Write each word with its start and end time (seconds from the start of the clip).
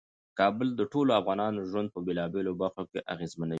کابل 0.39 0.67
د 0.79 0.81
ټولو 0.93 1.11
افغانانو 1.19 1.67
ژوند 1.69 1.87
په 1.91 1.99
بیلابیلو 2.07 2.57
برخو 2.61 2.83
کې 2.91 2.99
اغیزمنوي. 3.13 3.49